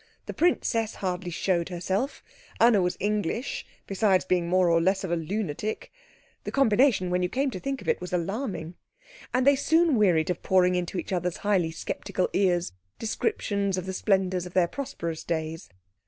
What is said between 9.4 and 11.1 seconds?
they soon wearied of pouring into